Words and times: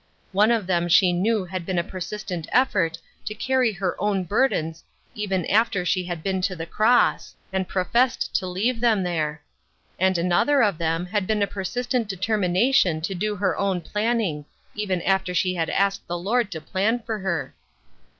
One 0.31 0.49
of 0.49 0.65
them 0.65 0.87
she 0.87 1.13
knew 1.13 1.45
had 1.45 1.63
been 1.63 1.77
a 1.77 1.83
persistent 1.83 2.47
effort 2.51 2.93
to 3.25 3.35
AT 3.35 3.37
HOME. 3.39 3.45
327 3.45 3.47
carry 3.47 3.73
her 3.73 4.01
own 4.01 4.23
burdens 4.23 4.83
even 5.13 5.45
after 5.45 5.85
she 5.85 6.05
had 6.05 6.23
been 6.23 6.41
to 6.41 6.55
the 6.55 6.65
Cross, 6.65 7.35
and 7.53 7.67
professed 7.67 8.33
to 8.37 8.47
leave 8.47 8.79
them 8.79 9.03
there. 9.03 9.43
And 9.99 10.17
another 10.17 10.63
of 10.63 10.79
them 10.79 11.05
had 11.05 11.27
been 11.27 11.43
a 11.43 11.45
persistent 11.45 12.07
deter 12.07 12.39
mination 12.39 13.03
to 13.03 13.13
do 13.13 13.35
her 13.35 13.55
own 13.55 13.79
planning, 13.79 14.45
even 14.73 15.03
after 15.03 15.35
she 15.35 15.53
had 15.53 15.69
ached 15.69 16.07
the 16.07 16.17
Lord 16.17 16.49
to 16.53 16.61
plan 16.61 16.97
for 17.05 17.19
her. 17.19 17.53